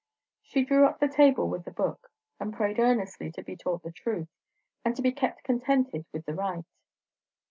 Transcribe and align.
She 0.41 0.65
drew 0.65 0.87
up 0.87 0.99
the 0.99 1.07
table 1.07 1.47
with 1.47 1.63
the 1.63 1.69
book, 1.69 2.09
and 2.39 2.51
prayed 2.55 2.79
earnestly 2.79 3.31
to 3.33 3.43
be 3.43 3.55
taught 3.55 3.83
the 3.83 3.91
truth, 3.91 4.29
and 4.83 4.95
to 4.95 5.01
be 5.03 5.11
kept 5.11 5.43
contented 5.43 6.05
with 6.11 6.25
the 6.25 6.33
right. 6.33 6.65